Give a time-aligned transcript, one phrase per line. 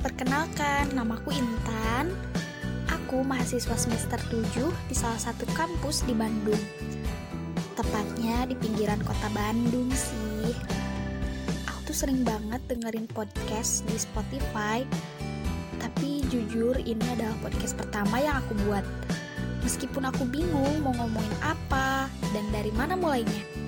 [0.00, 2.08] perkenalkan, namaku Intan.
[2.88, 6.58] Aku mahasiswa semester 7 di salah satu kampus di Bandung.
[7.76, 10.56] Tepatnya di pinggiran kota Bandung sih.
[11.68, 14.82] Aku tuh sering banget dengerin podcast di Spotify.
[15.78, 18.84] Tapi jujur ini adalah podcast pertama yang aku buat.
[19.60, 23.59] Meskipun aku bingung mau ngomongin apa dan dari mana mulainya.